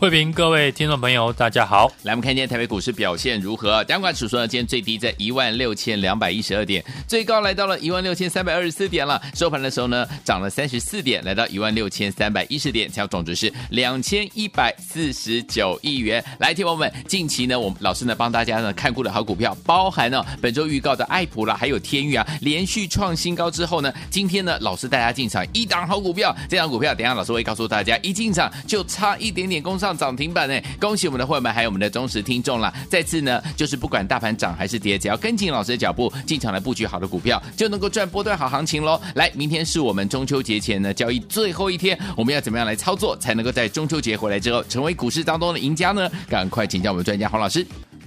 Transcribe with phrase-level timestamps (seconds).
[0.00, 1.90] 慧平，各位听众朋友，大家好。
[2.04, 3.82] 来，我们看今天台北股市表现如何？
[3.82, 9.20] 加权指数呢，今天最低在一万六千两百一十二点，最高来到了一万六千三百二十四点了。
[9.34, 16.24] 收盘的时候呢，涨了三十四点，来到一万六千三百一十点，成交总值是两千一百四十九亿元。
[16.38, 29.98] 来，听我们，近期呢，我们老师呢帮大家呢看过的好股票，包含了本周预告的爱普啦，还有天域啊，连续创新高之后呢，今天呢，老师带大家进场一档好股票，这档股票等下老师会告诉大家，一进场就差一点点攻上。
[29.98, 32.72] 涨停板呢，恭喜我们的会员们，还有我们的忠实听众啦！
[32.88, 39.00] 再次呢，就是不管大盘涨还是跌，只要跟紧老师的脚步，进场来布局好的股票，就能够赚波段好行情喽！
[39.16, 46.08] 来，明天是我们中秋节前呢交易最后一天，我们要怎么样来操作，才能够在中秋节回来之后成为股市当中的赢家呢？
[46.28, 47.66] 赶快请教我们专家黄老师。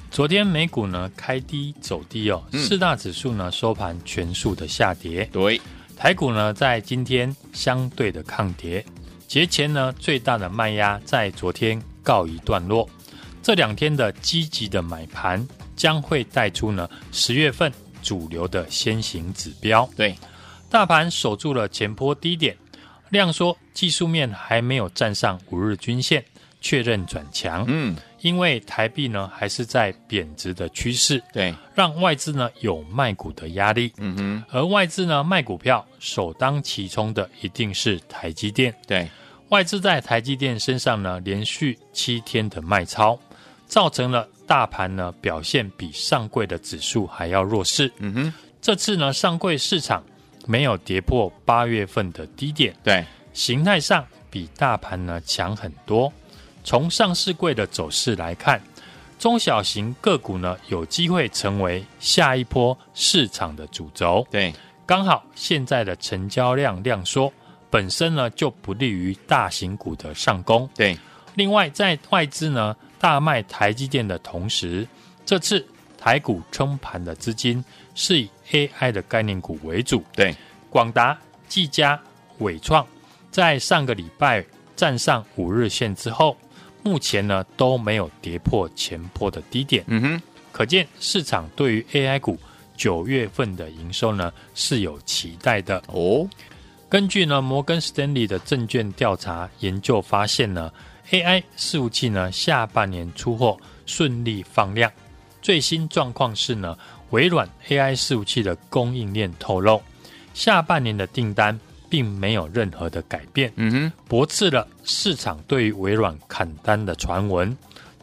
[0.10, 5.28] 昨天美股呢开低走低哦，四大指数呢收盘全数的下跌。
[5.32, 5.60] 对，
[5.98, 8.86] 台股呢在今天相对的抗跌。
[9.32, 12.90] 节前呢，最大的卖压在昨天告一段落。
[13.42, 17.72] 这两天的积极的买盘将会带出呢十月份
[18.04, 19.90] 主流的先行指标。
[19.96, 20.14] 对，
[20.70, 22.58] 大盘守住了前波低点，
[23.08, 26.22] 量缩技术面还没有站上五日均线，
[26.60, 27.64] 确认转强。
[27.70, 27.96] 嗯。
[28.20, 39.10] 因为台币呢还是在贬值的趋势，对，让外资呢有卖股的压力，嗯哼，而外资呢卖股票首当其冲的一定是台积电，对，
[39.52, 43.20] 外资在台积电身上呢连续七天的卖超，
[43.68, 50.02] 造成了大盘呢表现比上柜的指数还要弱势，嗯哼，这次呢上柜市场
[50.46, 56.12] 没有跌破八月份的低点，对，形态上比大盘呢强很多。
[56.64, 58.62] 从上市柜的走势来看，
[59.20, 64.26] 中小型个股呢有机会成为下一波市场的主轴。
[64.32, 64.54] 对，
[64.86, 67.34] 刚好现在的成交量量缩，
[67.72, 70.70] 本身呢就不利于大型股的上攻。
[70.76, 70.96] 对，
[71.34, 74.88] 另外在外资呢大卖台积电的同时，
[75.26, 75.66] 这次
[75.98, 77.64] 台股撑盘的资金
[77.96, 80.04] 是以 AI 的概念股为主。
[80.14, 80.36] 对，
[80.70, 81.18] 广达、
[81.48, 82.00] 技嘉、
[82.38, 82.86] 伟创
[83.32, 84.46] 在上个礼拜
[84.76, 86.38] 站上五日线之后。
[86.84, 90.22] 目前呢都没有跌破前波的低点，嗯哼，
[90.52, 92.40] 可见市场对于 AI 股
[92.76, 96.28] 九月份的营收呢是有期待的哦。
[96.92, 100.70] 根据呢摩根士丹利的证券调查研究发现呢
[101.10, 104.92] ，AI 伺服器呢下半年出货顺利放量，
[105.42, 106.78] 最新状况是呢
[107.12, 109.82] 微软 AI 伺服器的供应链透露，
[110.34, 111.58] 下半年的订单。
[111.90, 117.54] 并没有任何的改变，嗯哼，驳斥了市场对于微软砍单的传闻。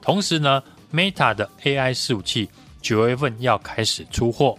[0.02, 0.62] 同时呢
[0.92, 2.50] ，Meta 的 AI 伺服器
[2.82, 4.58] 九月份要开始出货。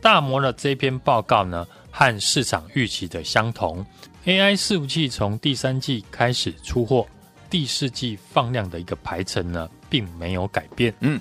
[0.00, 1.66] 大摩的这篇报告呢，
[2.00, 3.84] 和市场预期的相同。
[4.24, 7.06] AI 伺服器从第三季开始出货，
[7.50, 10.94] 第四季放量的一个排程呢，并没有改变。
[11.00, 11.20] 嗯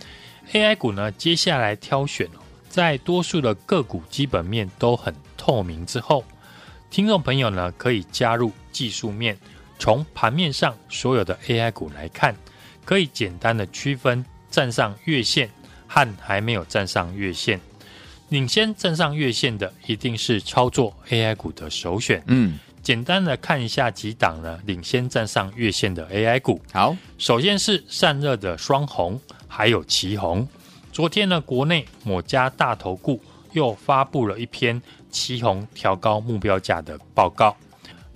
[0.54, 2.30] ，AI 股呢，接下来挑选，
[2.70, 6.24] 在多数的个股基本面都很透明之后。
[6.90, 9.38] 听众朋友呢，可以加入技术面，
[9.78, 12.34] 从盘面上所有的 AI 股来看，
[12.86, 15.50] 可以简单的区分站上月线
[15.88, 17.60] 和还没有站上月线。
[18.30, 22.24] 领先站上月线的，一定是操作 AI 股的首选。
[22.28, 26.62] 嗯，简单的看一下几档呢，领先站上月线的 AI 股。
[26.72, 30.48] 好，首先是散热的双红，还有奇红。
[30.92, 33.22] 昨天呢，国内某家大投顾
[33.54, 34.82] 又发布了一篇。
[35.12, 37.58] 奇红调高目标价的报告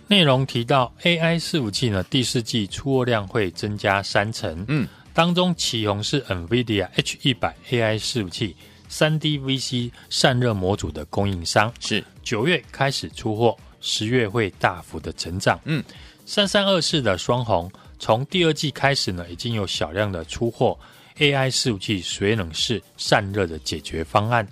[0.06, 4.63] 内容提到，AI 伺服器呢第四季出货量会增加三成。
[4.68, 8.56] 嗯，当中奇红是 NVIDIA H 一百 AI 伺服器
[8.88, 15.59] 三 D VC 散热模组的供应商，是九月开始出货，十月会大幅的成长。
[15.66, 15.83] 嗯，
[16.25, 20.77] 三三二四的双红从第二季开始呢，已经有小量的出货
[21.18, 24.47] AI 伺服器水冷式散热的解决方案。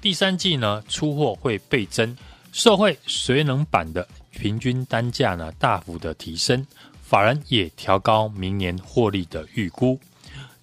[0.00, 2.16] 第三季呢，出货会倍增，
[2.52, 6.66] 受惠水冷板的平均单价呢大幅的提升，
[7.02, 9.98] 法人也调高明年获利的预估。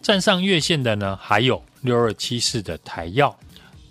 [0.01, 3.33] 站上月线的呢，还有六二七四的台药，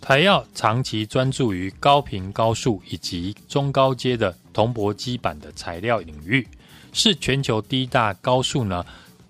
[0.03, 6.47] 台药长期专注于高频高速以及中高阶的铜箔基板的材料领域，
[6.93, 8.85] 是全球第一大高速呢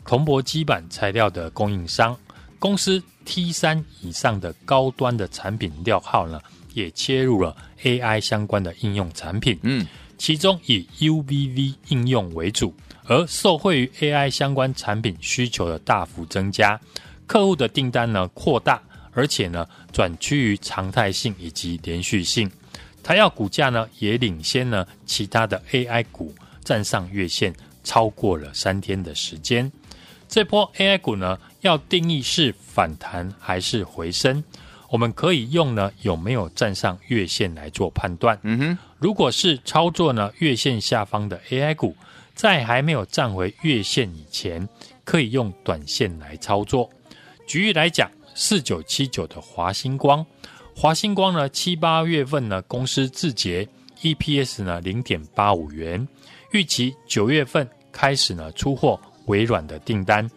[0.05, 2.17] 铜箔基板材料的供应商。
[2.59, 6.41] 公司 T 三以上的高端的产品料号呢，
[6.75, 9.59] 也切入了 AI 相关的应用产品。
[9.63, 9.87] 嗯，
[10.19, 12.75] 其中以 UVV 应用为主，
[13.05, 16.81] 而受惠于 AI 相关产品需求的大幅增加，
[17.27, 18.81] 客户的订单呢扩大，
[19.13, 22.51] 而且呢转趋于常态性以及连续性。
[23.03, 26.35] 台药股价呢也领先呢其他的 AI 股，
[26.65, 29.71] 站上月线超过了三天的时间。
[30.29, 34.43] 这波 AI 股呢要定义是反弹还是回升，
[34.91, 38.37] 我们可以用呢有没有站上月线来做判断。
[38.43, 41.97] 嗯哼，如果是操作呢月线下方的 AI 股，
[42.35, 44.69] 在还没有站回月线以前，
[45.05, 46.91] 可以用短线来操作。
[47.47, 50.25] 举例来讲，四九七九的华星光。
[50.75, 53.67] 华星光呢，七八月份呢，公司自结
[54.03, 56.07] EPS 呢零点八五元，
[56.53, 60.29] 预期九月份开始呢出货微软的订单，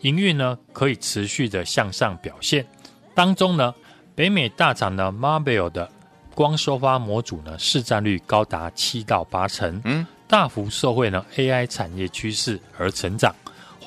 [0.00, 2.66] 营运呢可以持续的向上表现。
[3.14, 3.74] 当中呢，
[4.14, 5.90] 北美大厂呢 Marvell 的
[6.34, 13.34] 光收发模组呢市占率高达七到八成，嗯，大幅受惠呢 AI 产业趋势而成长。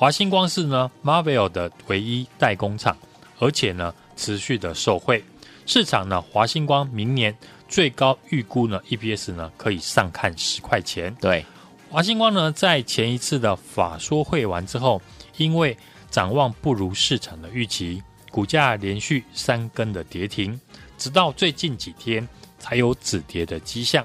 [0.00, 2.96] 华星光是呢 Marvell 的唯一代工厂，
[3.38, 5.22] 而且呢持续的受惠。
[5.66, 7.36] 市场呢，华星光明年
[7.68, 11.14] 最高预估呢，EPS 呢可以上看十块钱。
[11.20, 11.44] 对，
[11.90, 15.02] 华星光呢在前一次的法说会完之后，
[15.36, 15.76] 因为
[16.10, 20.58] 展望不如市场的预期，股价连续三根的跌停，
[20.96, 22.26] 直到最近几天
[22.58, 24.02] 才有止跌的迹象。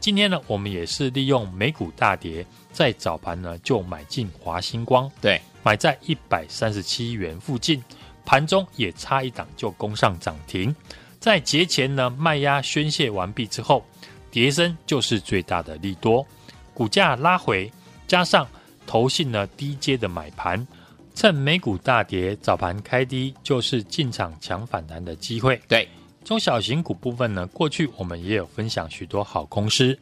[0.00, 7.82] 今天呢，我们也是利用美股大跌，在早盘呢就买进华星光，对，买在一百三十七元附近。
[8.24, 10.74] 盘中也差一档就攻上涨停，
[11.18, 13.82] 在节前呢卖压宣泄完毕之后，
[14.30, 16.26] 跌升就是最大的利多，
[16.74, 17.72] 股价拉回，
[18.06, 18.46] 加上
[18.86, 20.66] 投信呢低阶的买盘，
[21.14, 25.58] 趁美股大跌，早盘开低就是进场抢反弹的机会。
[25.66, 25.88] 对，
[26.28, 29.98] 中小型股部分呢，过去我们也有分享许多好公司，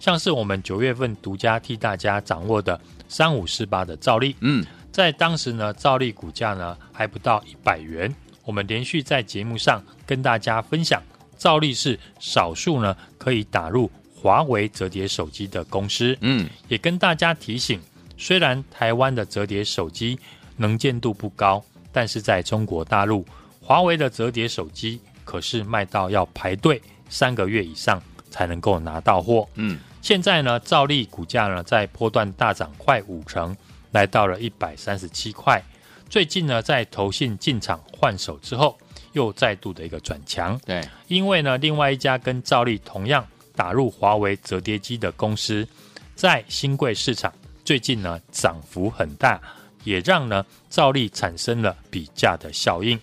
[0.00, 2.80] 像是我们九月份独家替大家掌握的
[3.10, 4.64] 三五四八的兆利，嗯。
[4.90, 8.10] 在当时呢，兆利股价呢还不到一百元。
[8.46, 11.02] 我们连续在节目上跟大家分享，
[11.36, 16.16] 兆利是少数呢可以打入华为折叠手机的公司。
[16.22, 17.78] 嗯，也跟大家提醒，
[18.16, 20.18] 虽然台湾的折叠手机
[20.56, 21.62] 能见度不高，
[21.92, 23.26] 但是在中国大陆，
[23.60, 26.80] 华为的折叠手机可是卖到要排队
[27.10, 29.46] 三个月以上才能够拿到货。
[29.56, 33.54] 嗯，现在呢，兆利股价呢在波段大涨快五成。
[33.92, 35.62] 来到了一百三十七块，
[36.10, 38.76] 最近呢，在投信进场换手之后，
[39.12, 40.58] 又再度的一个转强。
[40.66, 45.66] 对，因为呢，另外一家跟兆利同样打入华为折叠机的公司，
[46.14, 47.32] 在新贵市场
[47.64, 49.40] 最近呢涨幅很大，
[49.82, 53.00] 也让呢兆利产生了比价的效应。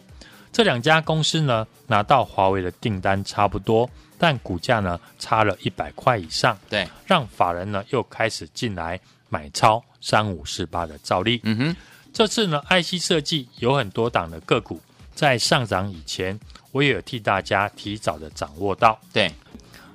[0.53, 6.57] 这两家公司呢拿到华为的订单差不多，但股价呢差了一百块以上。
[6.69, 8.97] 对，让法人呢又开始进来
[9.27, 9.83] 买超。
[10.05, 11.75] 三五四八的照例，嗯哼，
[12.11, 14.81] 这次呢，IC 设计有很多档的个股
[15.15, 16.37] 在上涨以前，
[16.73, 18.99] 我也有替大家提早的掌握到。
[19.13, 19.31] 对，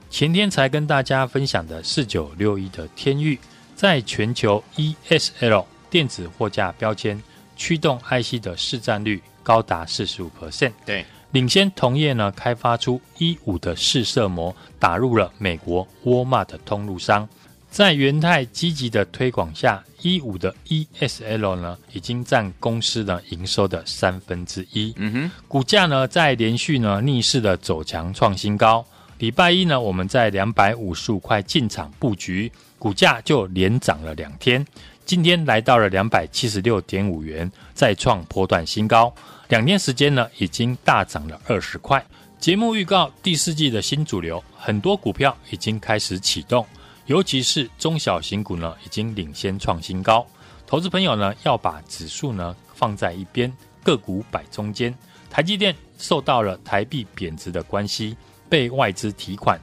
[0.08, 3.38] 前天才跟大家分享的四九六一的天域，
[3.76, 7.22] 在全球 ESL 电子货架标签
[7.54, 17.26] 驱动 IC 的市占率高达四十五 percent，对，领先同业呢开发出一五的试射膜，打入了美国沃尔玛的通路商。
[17.70, 24.92] 在元泰积极的推广下，一五的 ESL 呢，已经占公司的营收的三分之一。
[24.96, 28.84] 嗯哼，股价呢在连续呢逆势的走强创新高。
[29.16, 34.62] 礼拜一呢，我们在两百五十五块进场布局，股价就连涨了两天。
[35.08, 39.10] 今天来到了两百七十六点五元，再创波段新高。
[39.48, 42.04] 两天时间呢，已经大涨了二十块。
[42.38, 46.62] 节目预告第四季的新主流，很多股票已经开始启动。
[47.06, 50.26] 尤其是中小型股呢，已经领先创新高。
[50.66, 53.50] 投资朋友呢，要把指数呢放在一边，
[53.82, 54.94] 个股摆中间。
[55.30, 58.14] 台积电受到了台币贬值的关系，
[58.46, 59.58] 被外资提款，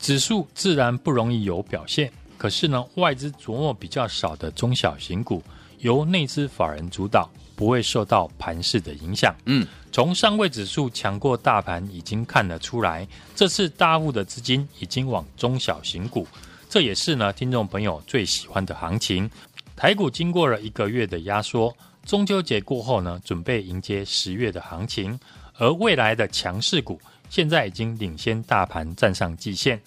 [0.00, 2.10] 指数自然不容易有表现。
[2.40, 5.42] 可是呢，外资琢磨比较少的中小型股，
[5.80, 9.36] 由内资法人主导，不会受到盘势的影响。
[9.44, 16.26] 嗯，从上位指数强过大盘已经看得出来，这次大户的资金已经往中小型股。
[16.66, 19.30] 这也是呢，听众朋友最喜欢的行情。
[19.76, 25.20] 台股经过了一个月的压缩，中秋节过后呢，准备迎接十月的行情。
[25.58, 29.78] 而未来的强势股，现在已经领先大盘站上季线。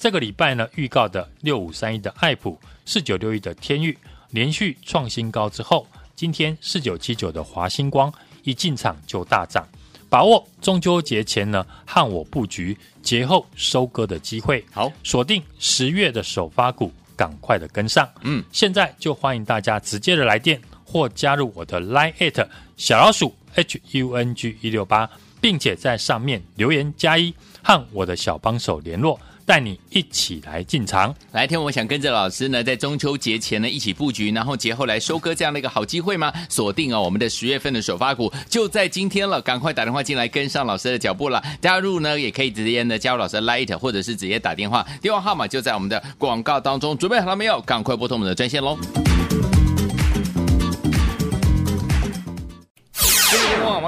[0.00, 3.96] 这个礼拜呢，预告的六五三一的爱普，四九六一的天域，
[4.30, 8.10] 连续创新高之后，今天四九七九的华星光
[8.42, 9.62] 一进场就大涨。
[10.08, 14.64] 把握中秋节前呢，和我布局节后收割的机会。
[14.72, 18.08] 好，锁定十月的首发股，赶快的跟上。
[18.22, 25.10] 嗯，现在就欢迎大家直接的来电或加入我的 Line@ 小老鼠 H U N G 一六八，
[25.42, 29.20] 并且在上面留言加一，和我的小帮手联络。
[29.50, 36.32] 带你一起来进场，来天我想跟着老师呢，在中秋节前呢一起布局，然后节后来收割这样的一个好机会吗？
[36.48, 41.42] 锁定哦，我们的十月份的首发股就在今天了，赶快打电话进来跟上老师的脚步了。
[41.60, 46.96] 加入呢也可以直接呢加入老师的 Light，或者是直接打电话，电话号码就在我们的广告当中。
[46.96, 47.60] 准备好了没有？
[47.62, 48.78] 赶快拨通我们的专线喽。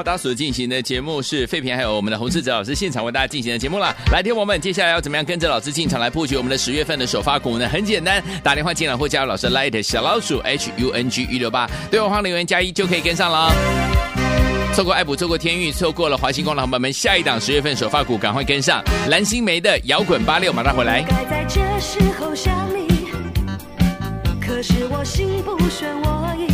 [0.03, 3.95] 我们打所进行的节目是废品，还有我们的洪志哲老师现场为大家进行的节目啦。
[4.11, 7.69] 来听我们接下来要怎么样跟着老师进场来布局我们的十月份的首发股呢？
[7.69, 13.55] 很简单，打电话进来或加入老师 Light 小老鼠 H U N G 一六八，对话框留言加一就可以跟上了。
[14.75, 18.83] 错过爱普，错过天域，错过了华星光的伙伴们，下一档十月份首发股赶快跟上。
[19.09, 21.03] 蓝心湄的摇滚八六，马上回来。
[21.03, 23.07] 该在这时候想你，
[24.41, 26.52] 可是我心不顺我意。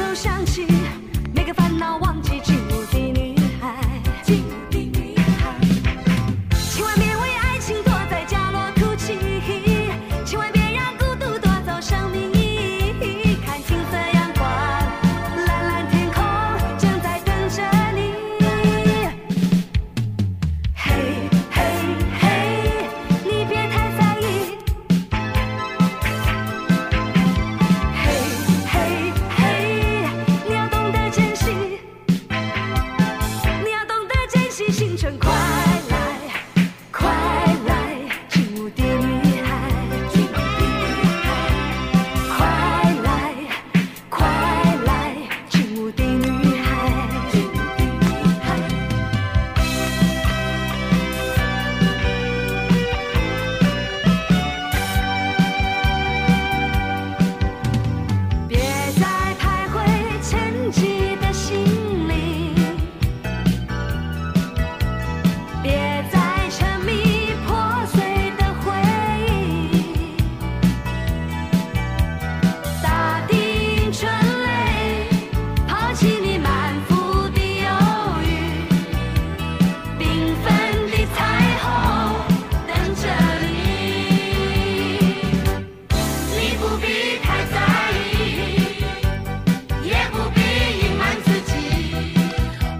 [0.00, 0.66] 都想起
[1.34, 2.29] 每个烦恼忘记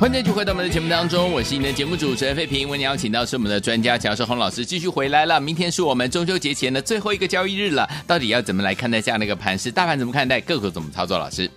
[0.01, 2.67] 欢迎继续回到我们的节目当中，我是你的节目主持人费平。
[2.67, 5.39] 为你邀请到是我们的专家乔世洪老师继续回来了。
[5.39, 9.71] 明天是我们中秋节前的最后一个交易日了，到底要怎么来看待这样的一个盘势？
[9.71, 10.41] 大盘怎么看待？
[10.41, 11.19] 个股怎么操作？
[11.19, 11.51] 老师，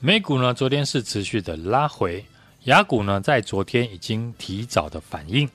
[0.00, 2.24] 美股呢，昨天是持续的拉回，
[2.64, 5.48] 雅股呢在昨天已经提早的反应，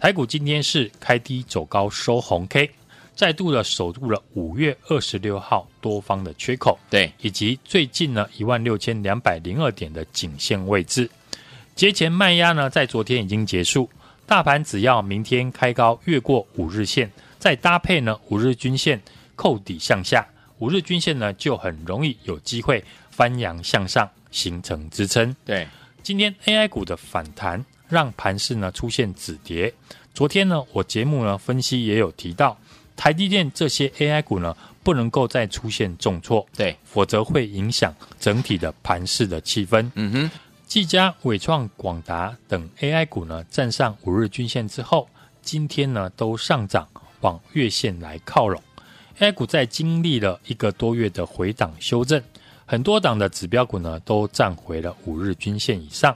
[0.00, 2.68] 台股今天是开低走高收红 K，
[3.14, 11.08] 再度的守住了五月二十六号多方的缺口，对，以及最近呢一万六千两百零二点的颈线位置。
[11.78, 13.88] 节前卖压呢，在昨天已经结束。
[14.26, 17.08] 大盘只要明天开高越过五日线，
[17.38, 19.00] 再搭配呢五日均线
[19.36, 20.26] 扣底向下，
[20.58, 22.82] 五日均线呢就很容易有机会
[23.12, 25.32] 翻扬向上，形成支撑。
[25.44, 25.68] 对，
[26.02, 29.72] 今天 AI 股的反弹，让盘势呢出现止跌。
[30.12, 32.58] 昨天呢，我节目呢分析也有提到，
[32.96, 39.88] 台积电这些 AI 股呢不能够再出现重挫，对，否则会影响整体的盘势的气氛。
[39.94, 40.30] 嗯哼。
[40.68, 45.08] 技嘉、伟创、广达等 AI 股呢，站上五日均线之后，
[45.40, 46.86] 今天呢都上涨，
[47.22, 48.62] 往月线来靠拢。
[49.18, 52.22] AI 股在经历了一个多月的回档修正，
[52.66, 56.14] 很多档的指标股呢都站回了五日均线以上，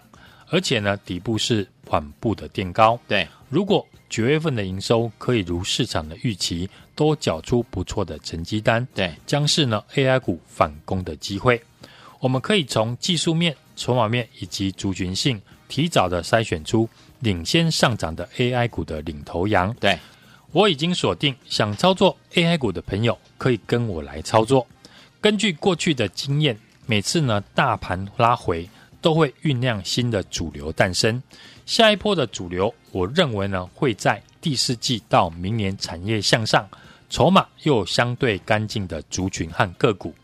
[0.49, 3.01] 而且呢底部是缓步的垫高。
[3.09, 11.59] 对，如果九月份的营收可以如市场的预期，都缴出不错的成绩单，对，将是呢 AI 股反攻的机会。
[12.21, 13.57] 我们可以从技术面。
[13.83, 19.75] 筹码面以及族群性，提早的筛选出领先上涨的 AI 股的领头羊。
[19.81, 19.99] 对，
[20.53, 24.65] 我已经锁定，想操作 AI 股的朋友可以跟我来操作。
[25.21, 31.21] 根据过去的经验，每次呢大盘拉回，都会酝酿新的主流诞生。
[31.67, 36.69] 下一波的主流，我认为呢会在第四季到明年产业向上，
[37.11, 40.15] 筹码又有相对干净的族群和个股。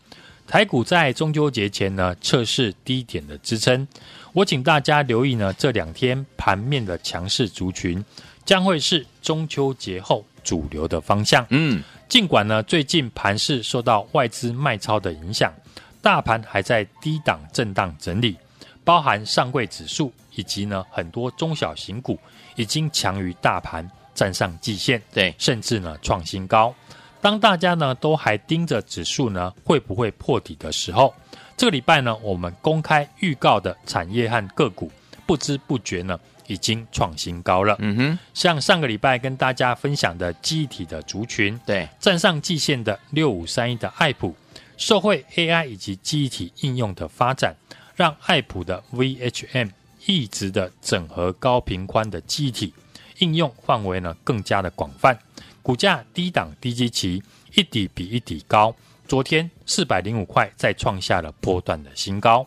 [0.49, 3.87] 台股在中秋节前呢测试低点的支撑，
[4.33, 8.03] 我请大家留意呢这两天盘面的强势族群
[8.43, 11.45] 将会是中秋节后主流的方向。
[11.51, 15.53] 嗯，尽管呢最近盘市受到外资卖超的影响，
[16.01, 18.35] 大盘还在低档震荡整理，
[18.83, 22.17] 包含上柜指数以及呢很多中小型股
[22.55, 26.73] 已经强于大盘站上季线，对，甚至呢创新高。
[27.21, 31.13] 当大家呢都还盯着指数呢会不会破底的时候，
[31.57, 34.91] 这个礼拜呢我们公开预告的产业和个股，
[35.25, 37.75] 不知不觉呢已经创新高了。
[37.79, 44.33] 嗯哼，像上个礼拜跟大家分享的记忆体的族群，对，站上季线的六五三一的爱普，
[44.77, 47.53] 社会 AI 以及记忆体应用的发展，
[47.95, 49.69] 让爱普的 VHM
[50.05, 52.73] 一直的整合高频宽的记忆体
[53.17, 55.19] 应用范围呢更加的广泛。
[55.61, 57.21] 股价低档低基期，
[57.55, 58.75] 一底比一底高。
[59.07, 62.45] 昨天四百零五块再创下了波段的新高。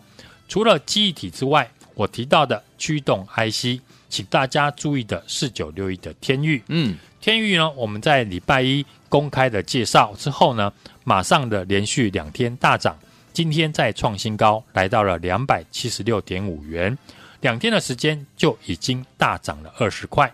[0.49, 6.63] 除了记忆体之外，我提到的驱动 IC，请大家注意的四九六一的天域。
[6.69, 10.73] 嗯，天域呢，我们在礼拜一公开的介绍之后呢，
[11.05, 12.97] 马上的连续两天大涨，
[13.33, 16.97] 今天再创新高，来到了两百七十六点五元。
[17.41, 20.33] 两天的时间就已经大涨了二十块。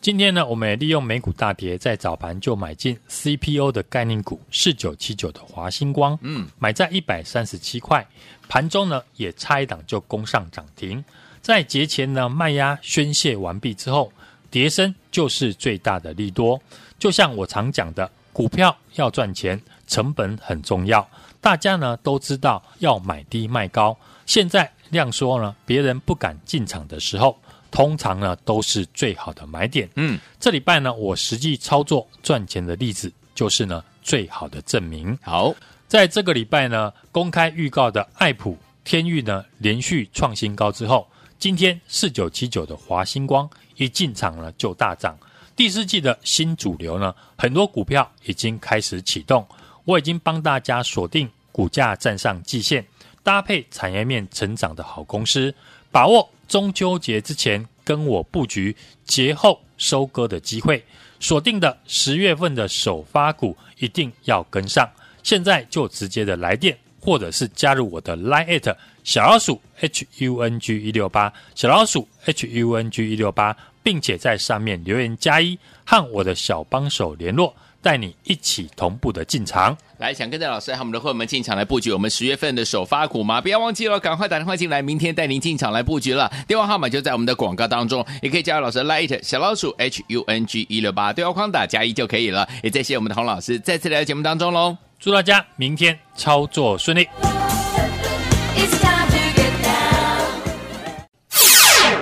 [0.00, 8.06] 今天呢，我们也利用美股大跌，在早盘就买进 CPO 的概念股四九七九的华星光，嗯，买在一百三十七块，
[8.48, 11.04] 盘中呢也差一档就攻上涨停。
[11.42, 14.12] 在节前呢卖压宣泄完毕之后，
[14.48, 16.60] 跌升就是最大的利多。
[17.00, 21.08] 就像我常讲的，股票要赚钱，成本很重要，
[21.40, 23.96] 大家呢都知道要买低卖高。
[24.24, 27.36] 现在量缩呢，别人不敢进场的时候。
[27.76, 29.86] 通常呢都是最好的买点。
[29.96, 35.14] 嗯，这礼拜呢我实际操作赚钱的例子就是呢最好的证明。
[35.20, 35.54] 好，
[35.86, 41.06] 在这个礼拜呢公开预告的爱普、天域呢连续创新高之后，
[41.38, 45.14] 今天四九七九的华星光一进场呢就大涨。
[45.54, 49.46] 第四季的新主流呢很多股票已经开始启动，
[49.84, 52.82] 我已经帮大家锁定股价站上季线，
[53.22, 55.54] 搭配产业面成长的好公司，
[55.92, 56.26] 把握。
[56.48, 60.82] 中秋节之前跟我布局，节后收割的机会，
[61.20, 64.88] 锁定的十月份的首发股一定要跟上。
[65.22, 77.54] 现在就直接的来电，或者是加入我的 Line@ 小老鼠 H U N G 一六八小老鼠 H U N G 一六八，并且在上面留言加一，和我的小帮手联络。
[77.86, 83.40] 带你一起同步的进场，来想跟着老师和我们的会员们进场来布局我们十月份的首发股吗？
[83.40, 86.28] 不要忘记了，赶快打电话进来，明天带您进场来布局了。
[86.48, 92.48] 电话号码就在我们的广告当中，也可以加入老师 Light 小老鼠 H U N G 一六八，对话框打加一就可以了。
[92.64, 97.06] 也再谢谢我们的洪老师再次来到节目当中喽，祝大家明天操作顺利。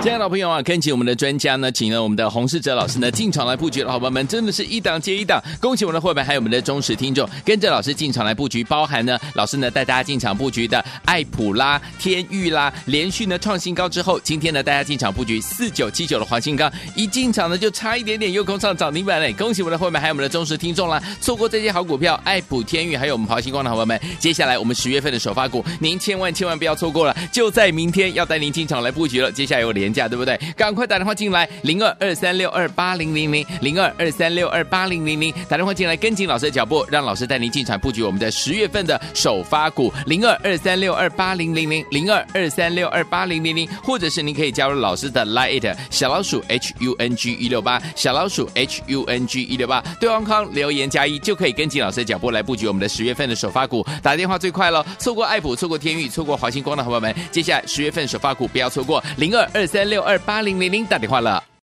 [0.05, 5.43] 亲爱的朋友啊，跟紧我们的专家呢，请了我们的洪世哲老师呢进场来布局的好朋友们，真的是一档接一档。
[5.59, 19.33] 恭喜我们的会员，还有我们的忠实听众，跟着老师进场来布局，包含呢老师呢带大家进场布局的爱普啦、天域啦，连续呢创新高之后，今天呢大家进场布局四九七九的华新钢，一进场呢就差一点点又攻上涨停板嘞！
[19.33, 29.31] 恭喜我们的会员，还有我们的忠实听众啦，错过这些好股票，爱普、天域还有我们华新光的好朋友们，接下来我们十月份的首发股，您千万千万不要错过了，就在明天要带您进场来布局了。
[29.31, 29.94] 接下来有连。
[29.95, 30.37] 价对不对？
[30.57, 61.45] 赶快打电话进来，零二二三六二八零零零，零二二三六二八零零零，打电话进来跟紧老师的脚步，让老师带您进场布局我们的十月份的首发股，零二二三六二八零零零，零二二三六二八零零零，或者是您可以加入老师的 Line 小老鼠 H U N G 一六八，小老鼠 H U N G 一六八，对方康留言加一就可以跟紧老师的脚步来布局我们的十月份的首发股，打电话最快了，错过爱普，错过天域，错过华星光的朋友们，接下来十月份首发股不要错过，零二二三六二八零零零打电话了。